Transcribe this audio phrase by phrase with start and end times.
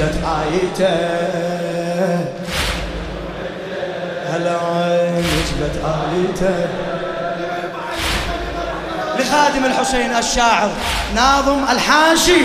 [0.00, 0.96] نزلت آيته
[4.28, 4.58] هلا
[5.20, 6.68] نزلت آيته
[9.18, 10.70] لخادم الحسين الشاعر
[11.14, 12.42] ناظم الحاشي.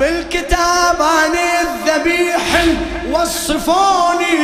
[0.00, 2.64] بالكتاب عن الذبيح
[3.12, 4.38] وصفوني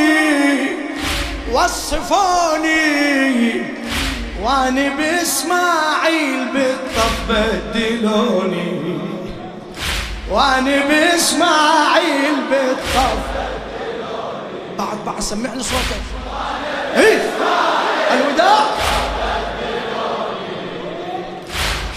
[1.51, 2.77] وصفوني.
[4.43, 8.97] وأني بإسماعيل بالطف بدلوني
[10.31, 13.19] واني بإسماعيل بالطف
[14.77, 16.03] بعد بعد سمعني صوتك.
[16.95, 17.21] إيه؟
[18.11, 18.65] الوداع؟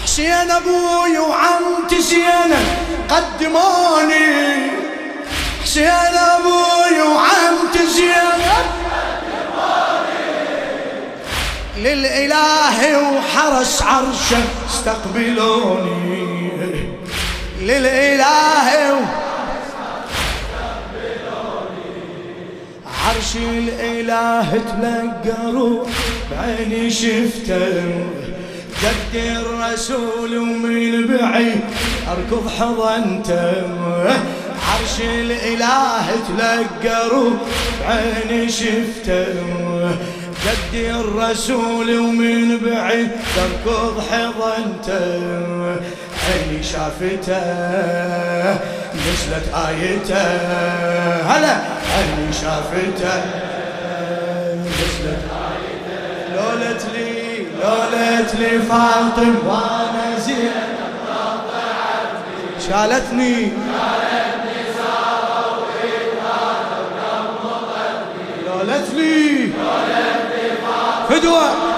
[0.03, 2.67] حسين أبوي وعمتي زينب
[3.09, 4.71] قدموني.
[5.63, 8.67] حسين أبوي وعمتي زينب
[11.77, 16.30] للإله وحرس عرشه استقبلوني.
[17.61, 18.51] للإله.
[23.07, 25.85] عرش الإله تلقى
[26.31, 27.83] بعيني شفته
[28.81, 31.61] جد الرسول ومن بعيد
[32.11, 33.63] أركض حضنته
[34.67, 37.09] عرش الإله تلقى
[37.81, 39.33] بعيني شفته
[40.45, 45.75] جد الرسول ومن بعيد تركض حضنته
[46.29, 47.41] عيني شافته
[48.95, 50.23] نزلت آيته.
[51.27, 51.55] هلا.
[51.93, 53.15] عيني شافته
[54.55, 56.35] نزلت آيته.
[56.35, 60.51] لولت لي لولت لي فاطم وأنا زين.
[62.67, 63.51] شالتني.
[68.47, 69.49] لولت لي
[71.09, 71.70] فدوة.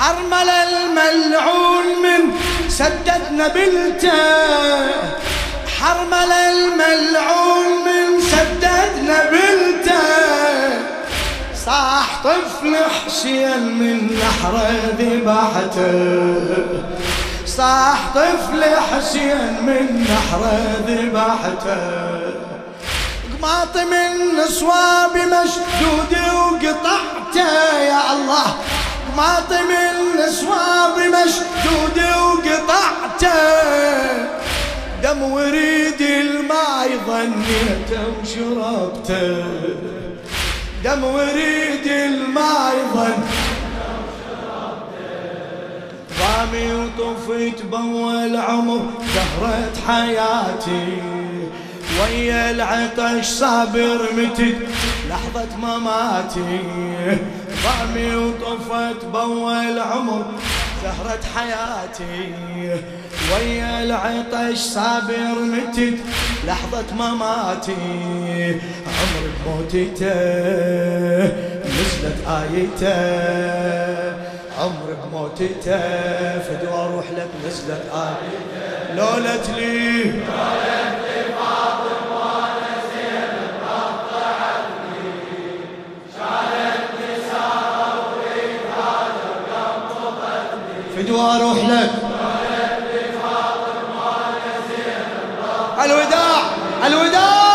[0.00, 2.32] حرمل الملعون من
[2.68, 4.12] سدد نبلته
[5.80, 10.00] حرمل الملعون من سدد نبلته
[11.66, 14.54] صاح طفل حسين من نحر
[14.98, 16.56] ذبحته
[17.46, 20.42] صاح طفل حسين من نحر
[20.88, 22.20] ذبحته
[23.32, 27.10] قماط من صواب مشدود وقطعته.
[27.80, 28.54] يا الله
[29.10, 33.40] قماط من صواب مشدود وقطعته.
[35.02, 39.44] دم وريد الماي ظنيته وشربته
[40.84, 43.22] دم وريد الماي ظن
[46.18, 51.02] ضامي وطفيت بول عمر دهرت حياتي.
[52.00, 54.56] ويا العطش صابر متت
[55.08, 56.60] لحظة مماتي.
[57.64, 60.24] ضامي وطفت بول عمر
[60.82, 62.34] زهرة حياتي
[63.32, 65.98] ويا العطش صابر متت.
[66.46, 70.14] لحظة مماتي عمر بموتته
[71.64, 73.00] نزلت آيته.
[74.60, 75.80] عمر بموتته
[76.38, 78.94] فدوا أروح لك نزلت آيته.
[78.96, 80.12] لولت لي
[91.10, 91.90] فدوا أروح لك.
[95.84, 96.40] الوداع
[96.86, 97.50] الوداع.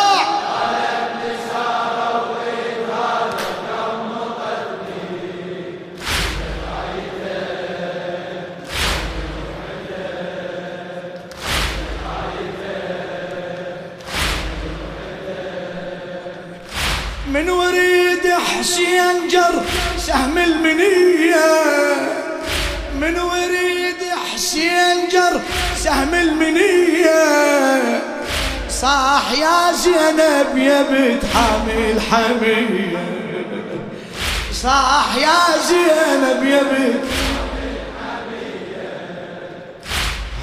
[17.28, 19.62] من وريد حسين جر
[19.98, 22.25] سهم المنية.
[23.02, 24.02] من وريد
[24.34, 25.42] حسين جر
[25.76, 28.02] سهم المنية.
[28.70, 33.06] صاح يا زينب يا بنت حامل حمية.
[34.52, 37.04] صاح يا زينب يا بنت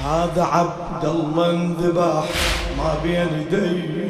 [0.05, 2.23] هذا عبد الله انذبح
[2.77, 4.03] ما بين يدي.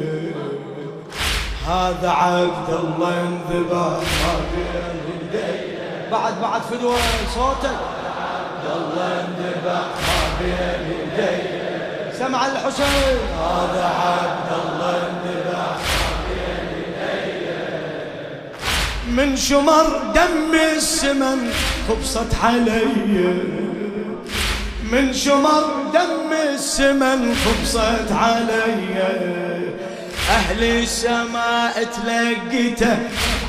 [1.66, 5.74] هذا عبد الله انذبح ما بين يدي.
[6.12, 6.96] بعد بعد فدوة
[7.34, 8.03] صوتك.
[8.64, 11.36] عبد الله انذبح ما بين يدي
[12.18, 13.18] سمع الحسين.
[13.38, 15.76] هذا عبد الله انذبح
[19.08, 21.52] من شمر دم السمن
[21.88, 22.84] خبصت علي.
[24.92, 25.64] من شمر
[25.94, 28.96] دم السمن خبصت علي.
[30.30, 32.98] أهل السماء تلقيته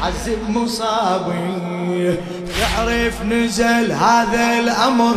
[0.04, 2.18] عذب مصابي.
[2.62, 5.16] يعرف نزل هذا الأمر.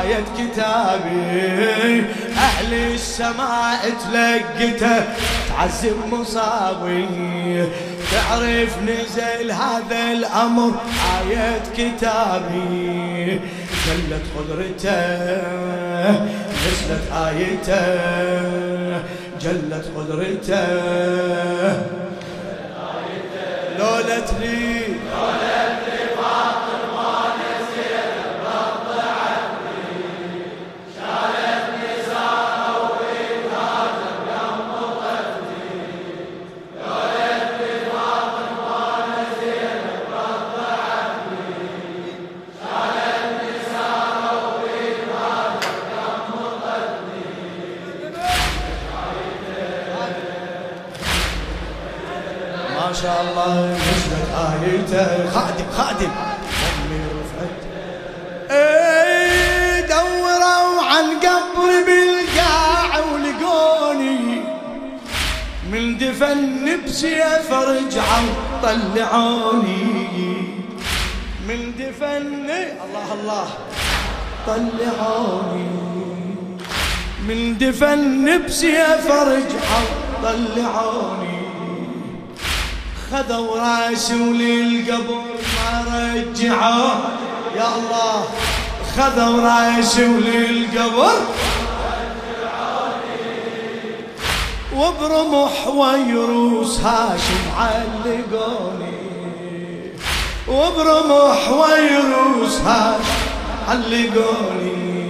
[0.00, 2.04] آية كتابي
[2.36, 5.04] أهل السماء تلقته.
[5.48, 7.68] تعذب مصابي
[8.12, 10.72] تعرف نزل هذا الأمر.
[11.20, 13.40] آية كتابي
[13.86, 14.98] جلت قدرته
[16.64, 17.82] نزلت آيته.
[19.40, 20.66] جلت قدرته.
[23.78, 24.82] لولت لي
[52.88, 56.12] ما شاء الله نزلت آيته خادم خادم.
[56.68, 57.60] أمي رفعت
[58.50, 64.42] اي دوروا عن قبر بالقاع ولقوني.
[65.72, 69.84] من دفن بسيف رجعوا طلعوني.
[71.48, 72.50] من دفن
[72.84, 73.48] الله الله.
[74.46, 75.68] طلعوني.
[77.28, 79.88] من دفن بسيف رجعوا
[80.22, 81.37] طلعوني.
[83.12, 85.24] خذوا راسي وللقبر
[85.56, 85.84] ما
[86.14, 86.94] رجعوا.
[87.56, 88.24] يا الله
[88.96, 91.16] خذوا راسي وللقبر.
[94.76, 98.98] وبرمح ويروس هاشم علقوني.
[100.48, 103.22] وبرمح ويروس هاشم
[103.68, 105.08] علقوني.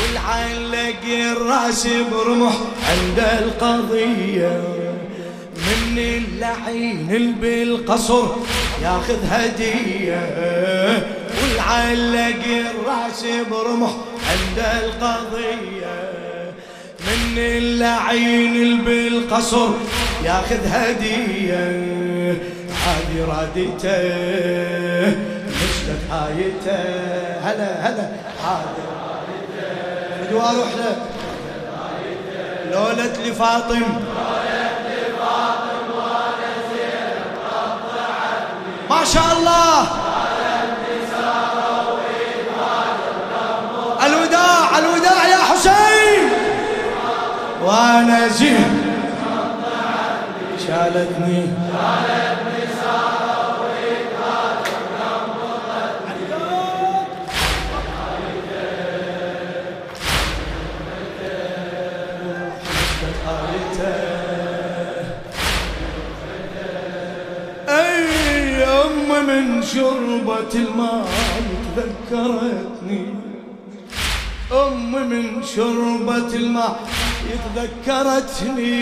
[0.00, 2.54] والعلق الراس برمح
[2.90, 4.83] عند القضية.
[5.64, 8.26] من اللعين اللي بالقصر
[8.82, 10.20] ياخذ هدية
[11.42, 13.90] والعلق الرأس برمح
[14.30, 16.12] عند القضية.
[17.00, 19.68] من اللعين اللي بالقصر
[20.24, 21.64] ياخذ هدية.
[22.86, 24.02] هذه رادته
[25.48, 26.82] نشلت آيته
[27.42, 28.08] هلا هلا.
[28.44, 28.84] هذه
[30.30, 30.98] رادته أروح لك
[32.72, 33.82] لولت لفاطم.
[39.04, 39.86] شاء الله
[44.06, 46.28] الوداع الوداع يا حسين.
[47.64, 48.94] وأنا زين
[50.66, 51.42] شالتني.
[51.42, 52.63] اي
[69.26, 71.08] من شربة الماء
[71.76, 73.04] تذكرتني.
[74.52, 76.88] أم من شربة الماء
[77.32, 78.74] يتذكرتني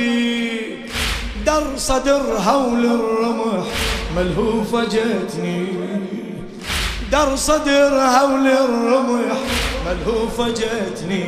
[1.46, 3.66] در صدرها وللرمح
[4.16, 5.66] ملهوفة جتني.
[7.12, 9.38] در صدرها وللرمح
[9.87, 11.26] ملهوفة جتني.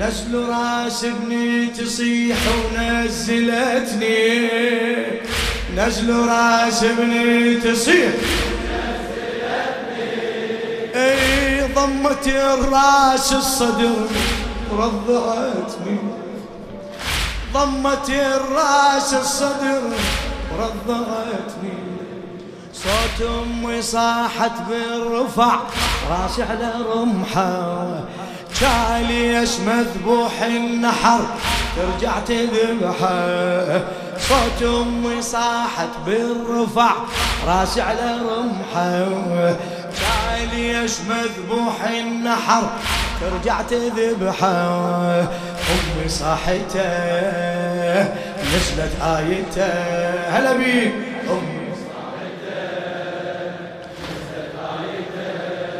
[0.00, 4.18] نزل راس ابني تصيح ونزلتني.
[5.78, 8.12] نزل راس ابني تصيح
[10.94, 13.96] أي ضمت الراس الصدر
[14.72, 15.98] ورضعتني
[17.54, 19.82] ضمت الراس الصدر
[20.52, 21.78] ورضعتني
[22.74, 25.56] صوت أمي صاحت بالرفع
[26.10, 28.04] راسي على رمحة.
[28.62, 31.20] ليش مذبوح النحر؟
[31.76, 33.82] ترجع تذبحه
[34.18, 36.90] صوت أمي صاحت بالرفع
[37.46, 39.08] راسي على رمحة.
[40.52, 42.70] ليش مذبوح النحر؟
[43.20, 45.20] ترجع تذبحه
[45.70, 46.88] أمي صاحته
[48.54, 49.72] نزلت آيته.
[50.28, 50.92] هلا بيك
[51.30, 51.58] أمي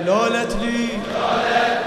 [0.06, 0.88] لولت لي.
[1.16, 1.77] الله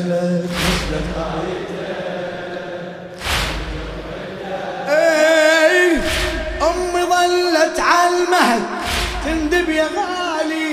[0.00, 1.08] مثلك مثلك
[4.88, 5.96] اي
[6.62, 8.62] امي ظلت على المهد
[9.24, 10.70] تندب يا غالي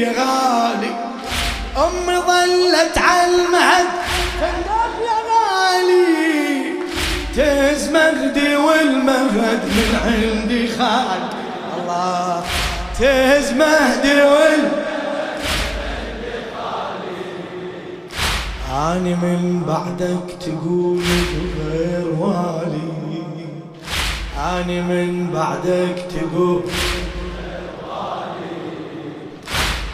[0.00, 0.92] يا غالي.
[1.76, 3.86] امي ظلت على المهد
[4.40, 6.08] تندب يا غالي.
[7.36, 11.28] تز مهدي والمهد من عندي خالي
[11.76, 12.44] الله
[13.00, 14.77] تز مهدي والمهد
[18.78, 21.02] أنا من بعدك تقول
[21.68, 23.22] غير والي.
[24.36, 26.62] أنا من بعدك تقول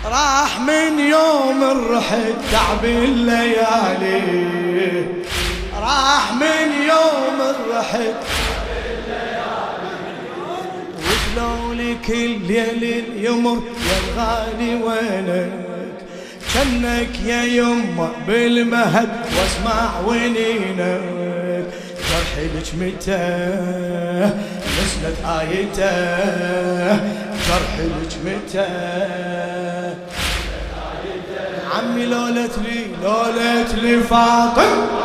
[0.04, 4.22] راح من يوم رحت تعب الليالي.
[5.80, 8.14] راح من يوم رحت
[11.36, 15.73] وقلوا كل ليل يمر يا الغالي وينك.
[16.54, 19.08] كنك يا يمه بالمهد
[19.38, 21.64] واسمع ونينك.
[22.10, 23.24] جرحي لك متى؟
[24.76, 26.96] نزلت آيته.
[27.46, 28.66] جرحي لك متى؟
[31.74, 35.03] عمي لولت لي لولت لي فاطم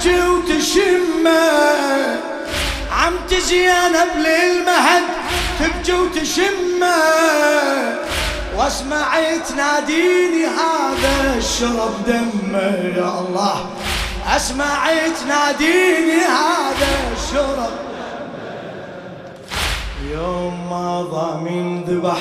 [0.00, 1.40] تبكي وتشمه
[2.92, 5.02] عمتي زينب للمهد
[5.60, 6.96] تبكي وتشمه
[8.56, 13.66] واسمع تناديني هذا الشرب دمه يا الله
[14.36, 14.90] اسمع
[15.20, 17.70] تناديني هذا الشرب.
[20.12, 22.20] يوم ما ضامن ذبح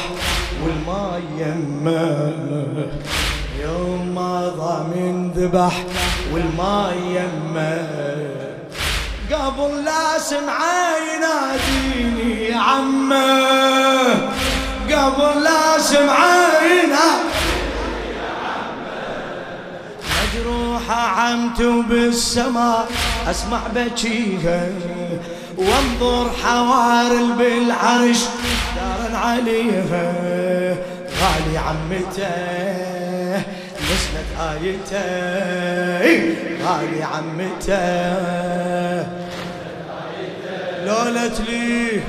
[0.63, 2.33] والماء يمه
[3.63, 5.83] يوم ما ضامن ذبح
[6.33, 7.87] والماء يمه.
[9.31, 10.59] قبل لا سمع
[11.13, 14.13] يناديني عمه.
[14.91, 16.17] قبل لا سمع
[20.33, 22.87] مجروحة عمت وبالسماء
[23.29, 24.67] أسمع بكيها.
[25.57, 28.19] وانظر حوارل بالعرش
[28.75, 30.13] دارا عليها.
[31.21, 32.98] غالي عمته.
[34.39, 35.03] آيته
[36.63, 37.79] غالي عمته
[40.85, 42.01] لولت لي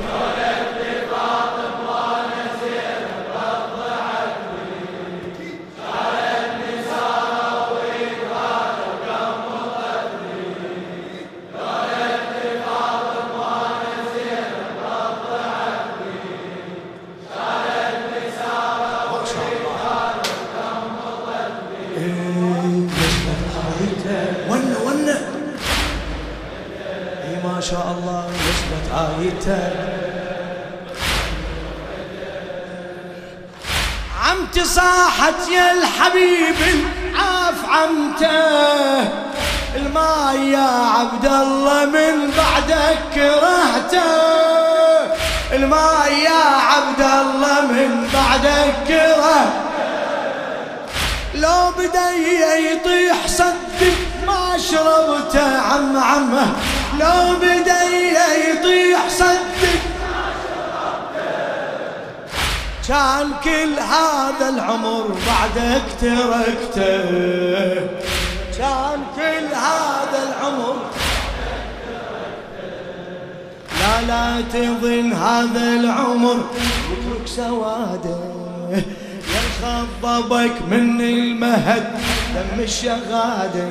[27.70, 28.86] شاء الله وصلت
[29.18, 29.70] آيته
[34.24, 39.08] عمتي صاحت يا الحبيب العاف عمته.
[39.76, 44.10] الماء يا عبد الله من بعدك كرهته.
[45.52, 49.52] الماء يا عبد الله من بعدك كره
[51.34, 53.80] لو بدي يطيح صدق
[54.26, 56.46] ما شربته عم عمه.
[57.00, 57.59] لو بدي
[62.90, 67.04] كان كل هذا العمر بعدك تركته
[68.58, 70.76] كان كل هذا العمر.
[73.80, 76.36] لا لا تظن هذا العمر.
[76.90, 78.18] واترك سواده.
[79.62, 81.84] خضبك من المهد
[82.34, 83.68] دم الشغادة.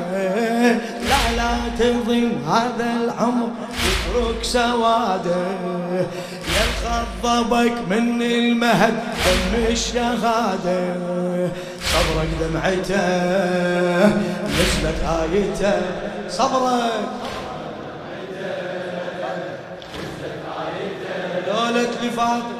[1.09, 3.49] لا لا تظن هذا العمر
[3.85, 5.41] يترك سوادة.
[6.55, 8.93] يا خضبك من المهد
[9.25, 10.95] دم الشهادة
[11.91, 13.07] صبرك دمعته
[14.45, 15.81] نزلت آيته.
[16.29, 17.09] صبرك.
[21.47, 22.58] دولة لفاطمة.